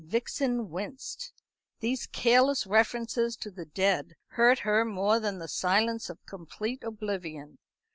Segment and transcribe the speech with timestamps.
[0.03, 1.31] Vixen winced.
[1.79, 7.59] These careless references to the dead hurt her more than the silence of complete oblivion.